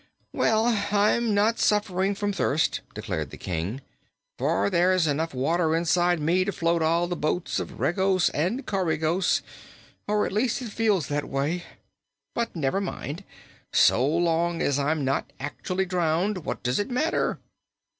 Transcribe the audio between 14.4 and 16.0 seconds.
as I'm not actually